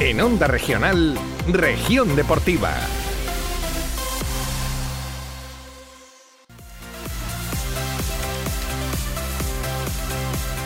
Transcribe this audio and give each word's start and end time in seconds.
En 0.00 0.18
Onda 0.18 0.46
Regional, 0.46 1.14
Región 1.46 2.16
Deportiva. 2.16 2.74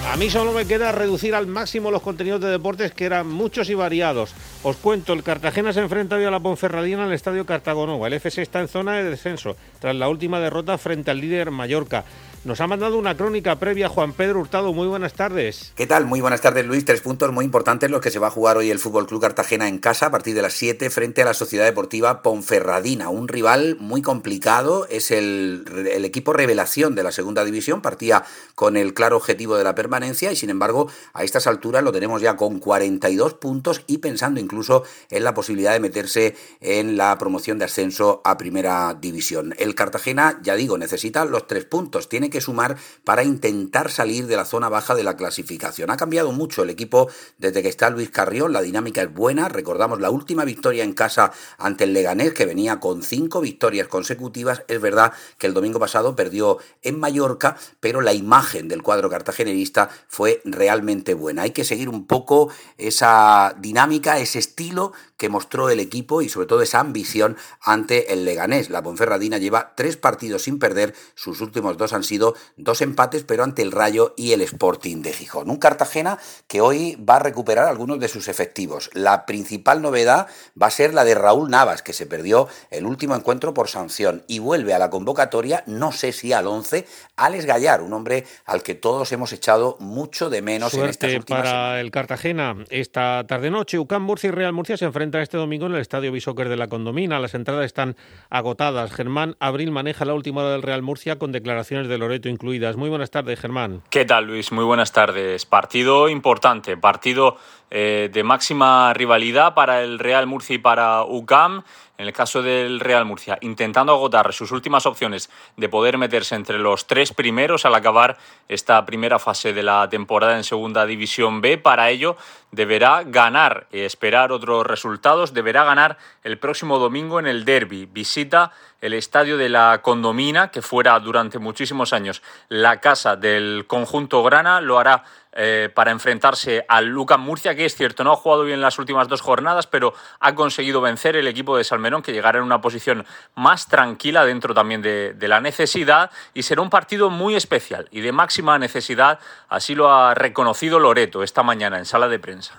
A 0.09 0.17
mí 0.17 0.31
solo 0.31 0.53
me 0.53 0.67
queda 0.67 0.93
reducir 0.93 1.35
al 1.35 1.49
máximo 1.49 1.91
los 1.91 2.01
contenidos 2.01 2.41
de 2.43 2.47
deportes 2.47 2.93
que 2.93 3.07
eran 3.07 3.27
muchos 3.27 3.69
y 3.71 3.75
variados. 3.75 4.33
Os 4.63 4.77
cuento, 4.77 5.13
el 5.13 5.25
Cartagena 5.25 5.73
se 5.73 5.81
enfrenta 5.81 6.15
hoy 6.15 6.25
a 6.25 6.31
la 6.31 6.39
Ponferradina 6.39 7.03
en 7.03 7.09
el 7.09 7.15
Estadio 7.15 7.45
Cartagonova. 7.45 8.07
El 8.07 8.13
FC 8.13 8.41
está 8.41 8.61
en 8.61 8.69
zona 8.69 8.93
de 8.93 9.11
descenso 9.11 9.57
tras 9.81 9.97
la 9.97 10.09
última 10.09 10.39
derrota 10.39 10.79
frente 10.79 11.11
al 11.11 11.21
líder 11.21 11.51
Mallorca. 11.51 12.05
Nos 12.45 12.61
ha 12.61 12.67
mandado 12.67 12.99
una 12.99 13.17
crónica 13.17 13.57
previa 13.59 13.89
Juan 13.89 14.13
Pedro 14.13 14.41
Hurtado. 14.41 14.75
Muy 14.75 14.87
buenas 14.87 15.15
tardes. 15.15 15.73
¿Qué 15.77 15.87
tal? 15.87 16.05
Muy 16.05 16.21
buenas 16.21 16.43
tardes, 16.43 16.67
Luis. 16.67 16.85
Tres 16.85 17.01
puntos 17.01 17.33
muy 17.33 17.47
importantes 17.47 17.91
los 17.91 18.03
que 18.03 18.11
se 18.11 18.19
va 18.19 18.27
a 18.27 18.31
jugar 18.31 18.59
hoy 18.59 18.71
el 18.71 18.79
Fútbol 18.79 19.07
Club 19.07 19.23
Cartagena 19.23 19.67
en 19.67 19.79
casa 19.79 20.07
a 20.07 20.11
partir 20.11 20.35
de 20.35 20.43
las 20.43 20.53
7 20.53 20.91
frente 20.91 21.23
a 21.23 21.25
la 21.25 21.33
Sociedad 21.33 21.65
Deportiva 21.65 22.21
Ponferradina. 22.21 23.09
Un 23.09 23.29
rival 23.29 23.79
muy 23.81 24.03
complicado. 24.03 24.87
Es 24.91 25.11
el, 25.11 25.65
equipo 26.05 26.35
revelación 26.35 26.95
de 26.95 27.03
la 27.03 27.13
segunda 27.13 27.47
división. 27.47 27.81
Partía 27.81 28.25
con 28.55 28.77
el 28.77 28.93
claro 28.93 29.17
objetivo 29.17 29.57
de 29.57 29.65
la 29.65 29.75
permanencia 29.75 30.31
y, 30.31 30.37
sin 30.37 30.51
embargo, 30.51 30.91
a 31.15 31.25
estas 31.25 31.47
alturas 31.47 31.83
lo 31.83 31.93
tenemos 31.93 32.21
ya 32.21 32.37
con 32.37 32.59
42 32.59 33.35
puntos 33.35 33.85
y 33.87 33.99
pensando 33.99 34.39
incluso 34.39 34.85
en 35.09 35.25
la 35.25 35.33
posibilidad 35.33 35.73
de 35.73 35.81
meterse 35.81 36.37
en 36.61 36.99
la 36.99 37.17
promoción 37.17 37.59
de 37.59 37.65
ascenso 37.65 38.21
a 38.23 38.37
primera 38.37 38.93
división. 38.93 39.55
El 39.57 39.75
Cartagena, 39.75 40.39
ya 40.43 40.57
digo, 40.57 40.77
necesita 40.77 41.25
los 41.25 41.47
tres 41.47 41.65
puntos. 41.65 42.11
Tiene 42.11 42.34
sumar 42.41 42.77
para 43.05 43.25
intentar 43.25 43.91
salir 43.91 44.27
de 44.27 44.37
la 44.37 44.45
zona 44.45 44.69
baja 44.69 44.95
de 44.95 45.05
la 45.05 45.17
clasificación. 45.17 45.91
Ha 45.91 45.97
cambiado 45.97 46.33
mucho 46.33 46.63
el 46.63 46.71
equipo 46.71 47.11
desde 47.39 47.63
que 47.63 47.69
está 47.69 47.91
Luis 47.91 48.11
Carrión, 48.11 48.53
la 48.53 48.63
dinámica 48.63 49.03
es 49.03 49.13
buena, 49.13 49.49
recordamos 49.49 50.01
la 50.01 50.11
última 50.11 50.45
victoria 50.45 50.85
en 50.85 50.93
casa 50.93 51.33
ante 51.59 51.85
el 51.85 51.93
Leganés 51.93 52.35
que 52.35 52.47
venía 52.47 52.81
con 52.81 53.03
cinco 53.03 53.41
victorias 53.41 53.89
consecutivas, 53.89 54.63
es 54.69 54.81
verdad 54.81 55.13
que 55.39 55.47
el 55.47 55.55
domingo 55.55 55.79
pasado 55.79 56.17
perdió 56.17 56.59
en 56.83 56.99
Mallorca, 56.99 57.57
pero 57.81 58.01
la 58.01 58.13
imagen 58.13 58.69
del 58.69 58.83
cuadro 58.83 59.11
cartagenerista 59.11 59.91
fue 60.09 60.41
realmente 60.45 61.15
buena. 61.15 61.43
Hay 61.43 61.51
que 61.51 61.65
seguir 61.65 61.89
un 61.89 62.07
poco 62.07 62.51
esa 62.79 63.55
dinámica, 63.59 64.19
ese 64.19 64.39
estilo 64.39 64.93
que 65.17 65.29
mostró 65.29 65.71
el 65.71 65.81
equipo 65.81 66.23
y 66.23 66.29
sobre 66.29 66.47
todo 66.47 66.63
esa 66.63 66.81
ambición 66.81 67.37
ante 67.63 68.13
el 68.13 68.25
Leganés. 68.25 68.71
La 68.71 68.83
Ponferradina 68.83 69.39
lleva 69.39 69.75
tres 69.77 69.97
partidos 69.97 70.43
sin 70.43 70.59
perder, 70.59 70.95
sus 71.15 71.41
últimos 71.41 71.77
dos 71.77 71.93
han 71.93 72.05
sido 72.05 72.24
dos 72.57 72.81
empates, 72.81 73.25
pero 73.25 73.45
ante 73.45 73.63
el 73.63 73.73
Rayo 73.73 74.15
y 74.17 74.33
el 74.33 74.41
Sporting 74.41 75.03
de 75.03 75.13
Gijón. 75.13 75.51
Un 75.51 75.59
Cartagena 75.59 76.19
que 76.49 76.61
hoy 76.61 76.97
va 76.97 77.17
a 77.17 77.19
recuperar 77.19 77.69
algunos 77.69 78.01
de 78.01 78.09
sus 78.09 78.29
efectivos. 78.29 78.91
La 78.95 79.27
principal 79.27 79.83
novedad 79.83 80.27
va 80.61 80.69
a 80.69 80.71
ser 80.71 80.95
la 80.95 81.05
de 81.05 81.15
Raúl 81.15 81.51
Navas, 81.51 81.83
que 81.83 81.93
se 81.93 82.07
perdió 82.07 82.49
el 82.71 82.87
último 82.87 83.15
encuentro 83.15 83.55
por 83.55 83.69
sanción 83.69 84.25
y 84.27 84.39
vuelve 84.39 84.75
a 84.75 84.79
la 84.79 84.91
convocatoria, 84.91 85.63
no 85.67 85.93
sé 85.93 86.13
si 86.13 86.33
al 86.33 86.47
11, 86.47 86.87
Alex 87.17 87.47
Gallar, 87.47 87.83
un 87.83 87.93
hombre 87.93 88.25
al 88.45 88.63
que 88.63 88.75
todos 88.75 89.13
hemos 89.13 89.33
echado 89.33 89.77
mucho 89.81 90.31
de 90.31 90.43
menos 90.43 90.75
en 90.75 90.89
estas 90.89 91.15
últimas 91.15 91.43
para 91.43 91.81
el 91.81 91.91
Cartagena. 91.91 92.57
Esta 92.71 93.25
tarde-noche, 93.27 93.79
UCAM 93.79 94.03
Murcia 94.03 94.29
y 94.29 94.31
Real 94.31 94.53
Murcia 94.53 94.77
se 94.77 94.85
enfrentan 94.85 95.23
este 95.23 95.37
domingo 95.37 95.67
en 95.67 95.75
el 95.75 95.81
Estadio 95.81 96.13
Bisóquer 96.13 96.49
de 96.49 96.57
la 96.57 96.69
Condomina. 96.69 97.19
Las 97.19 97.35
entradas 97.35 97.65
están 97.65 97.97
agotadas. 98.31 98.93
Germán 98.93 99.37
Abril 99.41 99.71
maneja 99.71 100.05
la 100.05 100.15
última 100.15 100.43
hora 100.43 100.53
del 100.53 100.63
Real 100.63 100.83
Murcia 100.83 101.19
con 101.19 101.33
declaraciones 101.33 101.89
de 101.89 101.99
Incluidas. 102.25 102.77
Muy 102.77 102.89
buenas 102.89 103.11
tardes, 103.11 103.41
Germán. 103.41 103.83
¿Qué 103.91 104.05
tal, 104.05 104.27
Luis? 104.27 104.53
Muy 104.53 104.65
buenas 104.65 104.93
tardes. 104.93 105.45
Partido 105.47 106.09
importante, 106.09 106.77
partido 106.77 107.37
eh, 107.71 108.09
de 108.13 108.23
máxima 108.23 108.93
rivalidad 108.95 109.55
para 109.55 109.83
el 109.83 109.99
Real 109.99 110.27
Murcia 110.27 110.55
y 110.55 110.59
para 110.59 111.03
UCAM 111.05 111.65
en 111.97 112.07
el 112.07 112.13
caso 112.13 112.43
del 112.43 112.81
Real 112.81 113.05
Murcia, 113.05 113.39
intentando 113.41 113.93
agotar 113.93 114.33
sus 114.33 114.51
últimas 114.53 114.87
opciones 114.87 115.31
de 115.57 115.69
poder 115.69 115.99
meterse 115.99 116.35
entre 116.35 116.59
los 116.59 116.87
tres 116.87 117.13
primeros 117.13 117.65
al 117.65 117.75
acabar 117.75 118.19
esta 118.49 118.85
primera 118.85 119.19
fase 119.19 119.53
de 119.53 119.63
la 119.63 119.89
temporada 119.89 120.37
en 120.37 120.45
Segunda 120.45 120.87
División 120.87 121.41
B. 121.41 121.59
Para 121.59 121.91
ello, 121.91 122.17
deberá 122.51 123.03
ganar, 123.05 123.67
y 123.73 123.81
esperar 123.81 124.33
otros 124.33 124.67
resultados, 124.67 125.35
deberá 125.35 125.65
ganar 125.65 125.99
el 126.23 126.39
próximo 126.39 126.79
domingo 126.79 127.19
en 127.19 127.27
el 127.27 127.45
Derby. 127.45 127.87
Visita 127.87 128.53
el 128.81 128.93
estadio 128.93 129.37
de 129.37 129.49
la 129.49 129.81
Condomina, 129.83 130.51
que 130.51 130.63
fuera 130.63 130.99
durante 131.01 131.39
muchísimos 131.39 131.93
años 131.93 132.23
la 132.49 132.81
casa 132.81 133.17
del 133.17 133.65
conjunto 133.67 134.23
Grana, 134.23 134.61
lo 134.61 134.79
hará 134.79 135.05
eh, 135.35 135.69
para 135.75 135.91
enfrentarse 135.91 136.65
al 136.69 136.87
Lucas 136.87 137.19
Murcia, 137.19 137.55
que 137.55 137.65
es 137.65 137.75
cierto, 137.75 138.05
no 138.05 138.13
ha 138.13 138.17
jugado 138.17 138.45
bien 138.45 138.61
las 138.61 138.79
últimas 138.79 139.09
dos 139.09 139.21
jornadas, 139.21 139.67
pero 139.67 139.93
ha 140.21 140.35
conseguido 140.35 140.81
vencer 140.81 141.17
el 141.17 141.27
equipo 141.27 141.57
de 141.57 141.65
Salmerón, 141.65 142.03
que 142.03 142.13
llegará 142.13 142.39
en 142.39 142.45
una 142.45 142.61
posición 142.61 143.05
más 143.35 143.67
tranquila 143.67 144.25
dentro 144.25 144.55
también 144.55 144.83
de, 144.83 145.15
de 145.15 145.29
la 145.29 145.41
necesidad, 145.41 146.11
y 146.35 146.43
será 146.43 146.63
un 146.63 146.71
partido 146.71 147.11
muy 147.11 147.35
especial 147.35 147.89
y 147.91 148.01
de 148.01 148.13
máxima 148.13 148.59
necesidad, 148.59 149.19
así 149.49 149.75
lo 149.75 149.93
ha 149.93 150.15
reconocido 150.15 150.79
Loreto 150.79 151.23
esta 151.23 151.43
mañana 151.43 151.79
en 151.79 151.85
sala 151.85 152.09
de 152.09 152.19
prensa. 152.19 152.55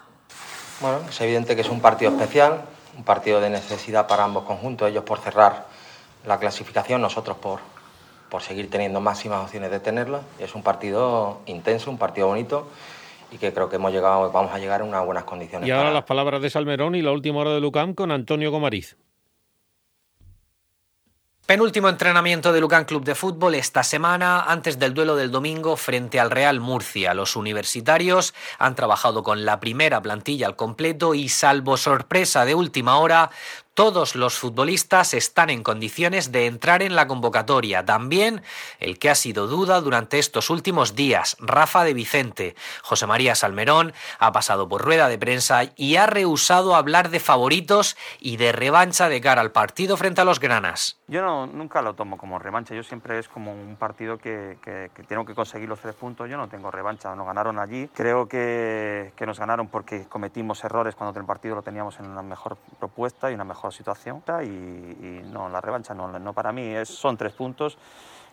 Bueno, 0.81 1.01
es 1.09 1.21
evidente 1.21 1.55
que 1.55 1.61
es 1.61 1.69
un 1.69 1.81
partido 1.81 2.11
especial, 2.11 2.65
un 2.97 3.03
partido 3.03 3.39
de 3.39 3.49
necesidad 3.49 4.07
para 4.07 4.23
ambos 4.23 4.43
conjuntos, 4.43 4.89
ellos 4.89 5.03
por 5.03 5.19
cerrar 5.19 5.67
la 6.25 6.39
clasificación, 6.39 7.01
nosotros 7.01 7.37
por, 7.37 7.59
por 8.35 8.41
seguir 8.41 8.69
teniendo 8.69 8.99
máximas 8.99 9.45
opciones 9.45 9.71
de 9.71 9.79
tenerla. 9.79 10.19
Es 10.39 10.55
un 10.55 10.61
partido 10.61 11.39
intenso, 11.45 11.89
un 11.89 11.97
partido 11.97 12.27
bonito 12.27 12.67
y 13.31 13.37
que 13.37 13.53
creo 13.53 13.69
que 13.69 13.77
hemos 13.77 13.93
llegado, 13.93 14.29
vamos 14.29 14.51
a 14.51 14.59
llegar 14.59 14.81
en 14.81 14.89
unas 14.89 15.05
buenas 15.05 15.23
condiciones. 15.23 15.65
Y 15.65 15.71
ahora 15.71 15.93
las 15.93 16.03
palabras 16.03 16.41
de 16.41 16.49
Salmerón 16.49 16.95
y 16.95 17.01
la 17.01 17.13
última 17.13 17.39
hora 17.39 17.51
de 17.51 17.61
Lucam 17.61 17.93
con 17.93 18.11
Antonio 18.11 18.51
Gomariz. 18.51 18.97
Penúltimo 21.45 21.89
entrenamiento 21.89 22.51
de 22.51 22.59
Lucan 22.59 22.85
Club 22.85 23.05
de 23.05 23.13
Fútbol 23.13 23.53
esta 23.53 23.83
semana 23.83 24.41
antes 24.41 24.79
del 24.79 24.95
duelo 24.95 25.15
del 25.15 25.29
domingo 25.29 25.77
frente 25.77 26.19
al 26.19 26.31
Real 26.31 26.59
Murcia. 26.59 27.13
Los 27.13 27.35
universitarios 27.35 28.33
han 28.57 28.73
trabajado 28.73 29.21
con 29.21 29.45
la 29.45 29.59
primera 29.59 30.01
plantilla 30.01 30.47
al 30.47 30.55
completo 30.55 31.13
y 31.13 31.29
salvo 31.29 31.77
sorpresa 31.77 32.45
de 32.45 32.55
última 32.55 32.97
hora, 32.97 33.29
todos 33.75 34.15
los 34.15 34.39
futbolistas 34.39 35.13
están 35.13 35.49
en 35.49 35.61
condiciones 35.61 36.31
de 36.31 36.47
entrar 36.47 36.81
en 36.81 36.95
la 36.95 37.07
convocatoria. 37.07 37.85
También 37.85 38.41
el 38.79 38.97
que 38.97 39.09
ha 39.09 39.15
sido 39.15 39.47
duda 39.47 39.81
durante 39.81 40.17
estos 40.17 40.49
últimos 40.49 40.95
días, 40.95 41.35
Rafa 41.41 41.83
de 41.83 41.93
Vicente. 41.93 42.55
José 42.83 43.05
María 43.05 43.35
Salmerón 43.35 43.93
ha 44.17 44.31
pasado 44.31 44.69
por 44.69 44.81
rueda 44.81 45.09
de 45.09 45.19
prensa 45.19 45.63
y 45.75 45.97
ha 45.97 46.07
rehusado 46.07 46.73
hablar 46.73 47.09
de 47.09 47.19
favoritos 47.19 47.97
y 48.21 48.37
de 48.37 48.53
revancha 48.53 49.09
de 49.09 49.19
cara 49.19 49.41
al 49.41 49.51
partido 49.51 49.97
frente 49.97 50.21
a 50.21 50.25
los 50.25 50.39
Granas. 50.39 50.97
Yo 51.07 51.45
nunca 51.45 51.81
lo 51.81 51.95
tomo 51.95 52.17
como 52.17 52.39
revancha, 52.39 52.73
yo 52.73 52.81
siempre 52.81 53.19
es 53.19 53.27
como 53.27 53.51
un 53.51 53.75
partido 53.75 54.17
que, 54.17 54.57
que, 54.63 54.89
tengo 55.03 55.25
que 55.25 55.35
conseguir 55.35 55.67
los 55.67 55.79
tres 55.79 55.95
puntos, 55.95 56.29
yo 56.29 56.37
no 56.37 56.47
tengo 56.47 56.71
revancha, 56.71 57.13
nos 57.13 57.27
ganaron 57.27 57.59
allí, 57.59 57.89
creo 57.93 58.27
que 58.27 59.11
nos 59.27 59.37
ganaron 59.37 59.67
porque 59.67 60.05
cometimos 60.07 60.63
errores 60.63 60.95
cuando 60.95 61.19
el 61.19 61.25
partido 61.25 61.55
lo 61.55 61.61
teníamos 61.61 61.99
en 61.99 62.07
una 62.07 62.21
mejor 62.21 62.57
propuesta 62.79 63.29
y 63.29 63.35
una 63.35 63.43
mejor 63.43 63.64
situación 63.71 64.23
y, 64.43 65.21
no, 65.31 65.49
la 65.49 65.61
revancha 65.61 65.93
no, 65.93 66.19
no 66.19 66.33
para 66.33 66.51
mí, 66.51 66.63
es, 66.63 66.89
son 66.89 67.17
tres 67.17 67.33
puntos 67.33 67.77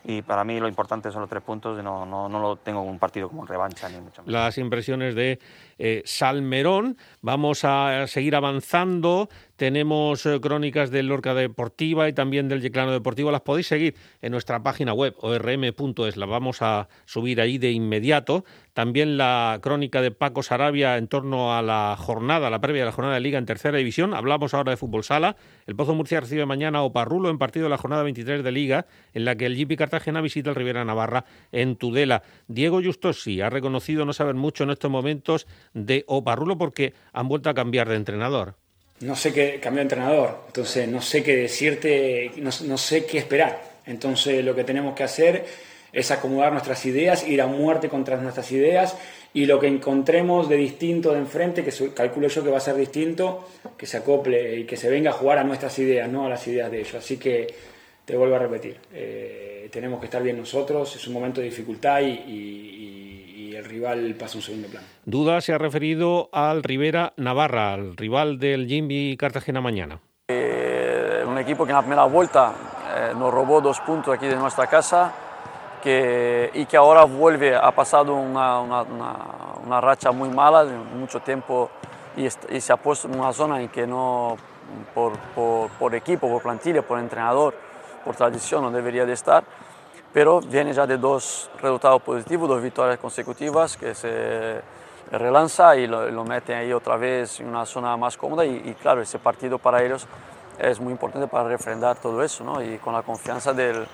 y 0.05 0.23
para 0.23 0.43
mí 0.45 0.59
lo 0.59 0.67
importante 0.67 1.11
son 1.13 1.21
los 1.21 1.31
tres 1.31 1.43
puntos 1.43 1.79
y 1.79 1.83
no, 1.83 2.05
no, 2.05 2.29
no 2.29 2.41
lo 2.41 2.57
tengo 2.57 2.83
un 2.83 2.99
partido 2.99 3.29
como 3.29 3.47
revancha 3.47 3.89
ni 3.89 4.01
mucho 4.01 4.23
menos. 4.23 4.33
Las 4.33 4.59
impresiones 4.59 5.15
de 5.15 5.39
eh, 5.79 6.03
Salmerón, 6.05 6.97
vamos 7.21 7.65
a 7.65 8.07
seguir 8.09 8.35
avanzando, 8.35 9.29
tenemos 9.63 10.27
eh, 10.27 10.41
crónicas 10.41 10.91
del 10.91 11.07
Lorca 11.07 11.35
Deportiva 11.35 12.09
y 12.09 12.13
también 12.13 12.49
del 12.49 12.63
Yeclano 12.63 12.91
Deportivo, 12.91 13.31
las 13.31 13.43
podéis 13.43 13.69
seguir 13.69 13.95
en 14.21 14.33
nuestra 14.33 14.61
página 14.65 14.93
web 14.93 15.15
orm.es, 15.21 16.17
las 16.17 16.29
vamos 16.29 16.63
a 16.63 16.89
subir 17.05 17.41
ahí 17.41 17.59
de 17.59 17.71
inmediato. 17.71 18.45
También 18.73 19.17
la 19.17 19.61
crónica 19.63 20.03
de 20.03 20.11
Paco 20.11 20.43
Sarabia 20.43 20.97
en 20.97 21.07
torno 21.07 21.55
a 21.57 21.63
la 21.63 21.95
jornada, 21.97 22.51
la 22.51 22.61
previa 22.61 22.83
de 22.83 22.87
la 22.87 22.93
jornada 22.93 23.15
de 23.15 23.21
Liga 23.21 23.39
en 23.39 23.47
Tercera 23.47 23.79
División. 23.79 24.15
Hablamos 24.15 24.53
ahora 24.53 24.73
de 24.73 24.77
fútbol 24.77 25.05
sala. 25.05 25.37
El 25.69 25.77
Pozo 25.77 25.95
Murcia 25.95 26.19
recibe 26.19 26.45
mañana 26.45 26.83
Oparrulo 26.83 27.31
en 27.31 27.39
partido 27.39 27.67
de 27.67 27.71
la 27.71 27.79
jornada 27.79 28.03
23 28.03 28.43
de 28.43 28.51
Liga, 28.51 28.87
en 29.15 29.25
la 29.25 29.37
que 29.37 29.47
el 29.47 29.57
GP 29.57 29.79
Cartagena 29.79 30.21
visita 30.23 30.51
el 30.51 30.57
Rivera 30.57 30.85
Navarra 30.85 31.25
en 31.53 31.77
Tudela. 31.77 32.25
Diego 32.49 32.83
Justosi 32.83 33.41
ha 33.41 33.49
reconocido 33.49 34.05
no 34.07 34.13
saber 34.13 34.35
mucho 34.35 34.65
en 34.65 34.71
estos 34.71 34.91
momentos 34.91 35.47
de 35.73 36.03
Oparrulo 36.09 36.59
porque 36.59 36.95
han 37.13 37.29
vuelto 37.29 37.49
a 37.49 37.55
cambiar 37.55 37.89
de 37.89 37.95
entrenador 37.95 38.57
no 39.03 39.17
sé 39.17 39.33
qué 39.33 39.61
cambió 39.61 39.79
de 39.79 39.83
entrenador, 39.83 40.39
entonces 40.47 40.89
no 40.89 41.03
sé 41.03 41.23
qué 41.23 41.37
decirte, 41.37 42.31
no, 42.37 42.51
no, 42.65 42.79
sé 42.79 43.05
qué 43.05 43.19
esperar. 43.19 43.73
Entonces 43.87 44.45
lo 44.45 44.55
que 44.55 44.65
tenemos 44.65 44.95
que 44.95 45.03
hacer 45.03 45.45
es 45.93 46.11
acomodar 46.11 46.53
nuestras 46.53 46.85
ideas, 46.87 47.27
ir 47.29 47.43
a 47.43 47.47
muerte 47.47 47.89
contra 47.89 48.17
nuestras 48.17 48.51
ideas 48.53 48.97
y 49.35 49.47
lo 49.47 49.59
que 49.61 49.67
encontremos 49.67 50.49
de 50.49 50.57
distinto 50.57 51.13
de 51.13 51.19
enfrente, 51.19 51.65
que 51.65 51.73
calculo 51.95 52.29
yo 52.29 52.45
que 52.45 52.51
va 52.51 52.59
a 52.59 52.61
ser 52.61 52.77
distinto, 52.77 53.49
que 53.77 53.87
se 53.87 53.99
acople 53.99 54.57
y 54.57 54.65
que 54.65 54.77
se 54.77 54.89
venga 54.89 55.11
a 55.11 55.15
jugar 55.15 55.39
a 55.39 55.45
nuestras 55.45 55.79
ideas, 55.79 56.09
no 56.09 56.27
a 56.27 56.29
las 56.29 56.47
ideas 56.47 56.71
de 56.71 56.81
ellos. 56.81 56.95
Así 56.95 57.17
que 57.17 57.47
te 58.05 58.17
vuelvo 58.17 58.37
a 58.37 58.39
repetir, 58.39 58.77
eh, 58.93 59.69
tenemos 59.71 60.01
que 60.01 60.07
estar 60.07 60.23
bien 60.23 60.37
nosotros, 60.37 60.97
es 60.97 61.07
un 61.07 61.15
momento 61.15 61.41
de 61.41 61.47
dificultad 61.47 62.01
y, 62.01 62.11
y, 62.11 62.82
rival 63.73 64.15
pasa 64.15 64.35
a 64.35 64.39
un 64.39 64.43
segundo 64.43 64.69
plano. 64.69 64.87
Duda 65.05 65.41
se 65.41 65.53
ha 65.53 65.59
referido 65.59 66.29
al 66.33 66.63
Rivera 66.63 67.13
Navarra, 67.17 67.73
al 67.73 67.97
rival 67.97 68.39
del 68.39 68.67
Jimmy 68.67 69.17
Cartagena 69.17 69.61
mañana. 69.61 70.01
Eh, 70.29 71.25
un 71.27 71.39
equipo 71.39 71.65
que 71.65 71.71
en 71.71 71.77
la 71.77 71.83
primera 71.83 72.05
vuelta 72.05 72.53
eh, 72.95 73.13
nos 73.19 73.33
robó 73.33 73.61
dos 73.61 73.81
puntos 73.81 74.15
aquí 74.15 74.27
de 74.27 74.37
nuestra 74.37 74.67
casa 74.67 75.13
que, 75.83 76.51
y 76.55 76.67
que 76.67 76.77
ahora 76.77 77.05
vuelve, 77.05 77.57
ha 77.57 77.73
pasado 77.73 78.15
una, 78.15 78.61
una, 78.61 78.83
una, 79.65 79.81
racha 79.81 80.13
muy 80.13 80.29
mala 80.29 80.65
de 80.65 80.77
mucho 80.77 81.21
tiempo 81.21 81.71
y, 82.17 82.27
y, 82.27 82.61
se 82.61 82.73
ha 82.73 82.77
puesto 82.77 83.09
en 83.09 83.19
una 83.19 83.33
zona 83.33 83.61
en 83.61 83.69
que 83.69 83.87
no, 83.87 84.37
por, 84.95 85.19
por, 85.35 85.71
por 85.71 85.95
equipo, 85.95 86.29
por 86.29 86.43
plantilla, 86.43 86.83
por 86.83 87.01
entrenador, 87.01 87.55
por 88.05 88.15
tradición 88.15 88.63
no 88.63 88.71
debería 88.71 89.05
de 89.05 89.15
estar 89.15 89.43
pero 90.13 90.41
viene 90.41 90.73
ya 90.73 90.87
de 90.87 90.99
dos 90.99 91.51
resultados 91.61 92.03
positivos, 92.03 92.49
dos 92.49 92.63
victorias 92.63 92.99
consecutivas 92.99 93.77
que 93.77 93.95
se 93.95 94.61
relanza 95.11 95.77
y 95.77 95.87
lo, 95.87 96.11
lo 96.11 96.25
mete 96.25 96.55
ahí 96.55 96.73
otra 96.73 96.97
vez 96.97 97.41
en 97.41 97.49
una 97.49 97.67
zona 97.67 97.97
más 97.97 98.17
cómoda 98.17 98.45
y, 98.45 98.63
y, 98.65 98.75
claro, 98.75 99.03
ese 99.03 99.19
partido 99.19 99.59
para 99.59 99.83
ellos 99.85 100.07
es 100.59 100.81
muy 100.81 100.93
importante 100.93 101.27
para 101.29 101.49
refrendar 101.49 101.99
todo 102.01 102.23
eso 102.23 102.45
¿no? 102.45 102.63
y 102.63 102.79
con 102.79 102.93
la 102.93 103.03
confianza 103.03 103.53
del, 103.53 103.85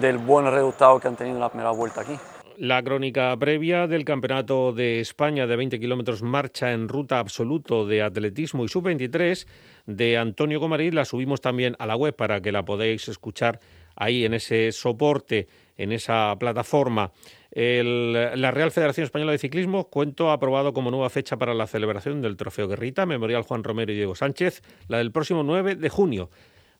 del 0.00 0.18
buen 0.18 0.50
resultado 0.50 1.00
que 1.00 1.08
han 1.08 1.16
tenido 1.16 1.36
en 1.36 1.40
la 1.40 1.48
primera 1.48 1.70
vuelta 1.70 2.02
aquí. 2.02 2.16
La 2.58 2.82
crónica 2.82 3.36
previa 3.36 3.86
del 3.86 4.06
Campeonato 4.06 4.72
de 4.72 5.00
España 5.00 5.46
de 5.46 5.56
20 5.56 5.78
kilómetros 5.78 6.22
marcha 6.22 6.72
en 6.72 6.88
ruta 6.88 7.18
absoluto 7.18 7.86
de 7.86 8.02
atletismo 8.02 8.64
y 8.64 8.68
sub-23 8.68 9.46
de 9.84 10.16
Antonio 10.16 10.58
Comarí 10.58 10.90
la 10.90 11.04
subimos 11.04 11.42
también 11.42 11.76
a 11.78 11.86
la 11.86 11.96
web 11.96 12.16
para 12.16 12.40
que 12.40 12.52
la 12.52 12.64
podáis 12.64 13.08
escuchar 13.08 13.60
ahí 13.96 14.24
en 14.24 14.34
ese 14.34 14.70
soporte, 14.72 15.48
en 15.76 15.92
esa 15.92 16.36
plataforma. 16.38 17.12
la 17.52 18.50
Real 18.50 18.70
Federación 18.70 19.04
Española 19.04 19.32
de 19.32 19.38
Ciclismo, 19.38 19.88
cuento 19.88 20.30
aprobado 20.30 20.72
como 20.72 20.90
nueva 20.90 21.10
fecha 21.10 21.36
para 21.36 21.54
la 21.54 21.66
celebración 21.66 22.22
del 22.22 22.36
Trofeo 22.36 22.68
Guerrita, 22.68 23.06
Memorial 23.06 23.42
Juan 23.42 23.64
Romero 23.64 23.92
y 23.92 23.96
Diego 23.96 24.14
Sánchez, 24.14 24.62
la 24.88 24.98
del 24.98 25.12
próximo 25.12 25.42
9 25.42 25.74
de 25.74 25.88
junio 25.88 26.30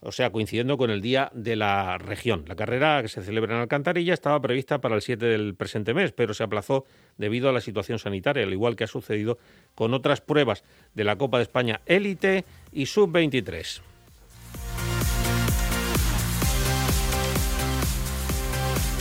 o 0.01 0.13
sea, 0.13 0.31
coincidiendo 0.31 0.77
con 0.77 0.91
el 0.91 1.01
día 1.01 1.31
de 1.35 1.57
la 1.57 1.99
región. 1.99 2.45
La 2.47 2.57
carrera 2.57 3.03
que 3.03 3.09
se 3.09 3.23
celebra 3.23 3.55
en 3.55 3.61
Alcantarilla 3.63 4.15
estaba 4.15 4.41
prevista 4.41 4.81
para 4.81 4.95
el 4.95 5.03
7 5.03 5.25
del 5.25 5.55
presente 5.55 5.95
mes, 5.95 6.13
pero 6.13 6.35
se 6.35 6.45
aplazó 6.45 6.85
debido 7.17 7.49
a 7.49 7.53
la 7.53 7.61
situación 7.61 7.99
sanitaria, 7.99 8.45
al 8.45 8.53
igual 8.53 8.77
que 8.77 8.85
ha 8.85 8.89
sucedido 8.89 9.39
con 9.75 9.95
otras 9.95 10.21
pruebas 10.21 10.65
de 10.95 11.05
la 11.05 11.17
Copa 11.17 11.39
de 11.39 11.45
España 11.45 11.81
Élite 11.87 12.45
y 12.73 12.87
Sub-23. 12.87 13.83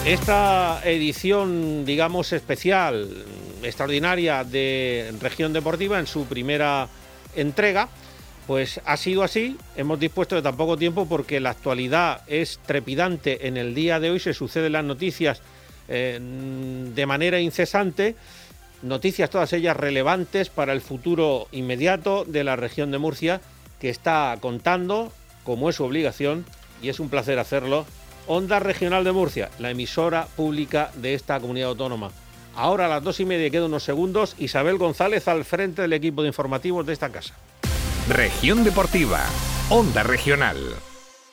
Esta 0.06 0.82
edición, 0.86 1.84
digamos, 1.84 2.32
especial, 2.32 3.26
extraordinaria 3.64 4.44
de 4.44 5.12
Región 5.20 5.52
Deportiva 5.52 5.98
en 5.98 6.06
su 6.06 6.26
primera 6.26 6.88
entrega, 7.36 7.90
pues 8.46 8.80
ha 8.86 8.98
sido 8.98 9.24
así, 9.24 9.58
hemos 9.76 10.00
dispuesto 10.00 10.36
de 10.36 10.44
tan 10.44 10.58
poco 10.58 10.78
tiempo 10.78 11.08
porque 11.08 11.40
la 11.40 11.50
actualidad 11.50 12.22
es 12.28 12.60
trepidante 12.68 13.48
en 13.48 13.58
el 13.58 13.74
día 13.74 14.00
de 14.00 14.12
hoy, 14.12 14.20
se 14.20 14.36
suceden 14.36 14.74
las 14.74 14.86
noticias 14.86 15.42
eh, 15.88 16.20
de 16.22 17.06
manera 17.08 17.40
incesante, 17.40 18.16
noticias 18.84 19.32
todas 19.32 19.54
ellas 19.54 19.76
relevantes 19.76 20.50
para 20.50 20.74
el 20.74 20.82
futuro 20.82 21.48
inmediato 21.52 22.26
de 22.26 22.44
la 22.44 22.56
región 22.56 22.92
de 22.92 23.00
Murcia, 23.00 23.42
que 23.80 23.90
está 23.90 24.38
contando, 24.40 25.12
como 25.44 25.68
es 25.68 25.78
su 25.78 25.84
obligación, 25.84 26.46
y 26.84 26.90
es 26.90 27.00
un 27.00 27.10
placer 27.10 27.40
hacerlo, 27.40 27.88
Onda 28.28 28.60
Regional 28.60 29.04
de 29.04 29.12
Murcia, 29.12 29.50
la 29.60 29.72
emisora 29.72 30.28
pública 30.36 30.92
de 30.96 31.14
esta 31.14 31.40
comunidad 31.40 31.70
autónoma. 31.70 32.12
Ahora 32.56 32.86
a 32.86 32.90
las 32.90 33.04
dos 33.04 33.20
y 33.20 33.26
media 33.26 33.50
quedan 33.50 33.66
unos 33.66 33.84
segundos, 33.84 34.36
Isabel 34.40 34.78
González 34.78 35.28
al 35.28 35.46
frente 35.46 35.82
del 35.82 35.94
equipo 35.94 36.22
de 36.22 36.30
informativos 36.30 36.86
de 36.86 36.94
esta 36.94 37.12
casa. 37.12 37.36
Región 38.08 38.64
Deportiva, 38.64 39.22
Onda 39.70 40.04
Regional. 40.04 40.58